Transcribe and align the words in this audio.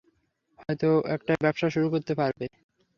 হয়তো 0.59 0.87
একটা 1.15 1.33
ব্যবসা 1.43 1.67
শুরু 1.69 1.87
করতে 1.93 2.13
পারবে। 2.19 2.45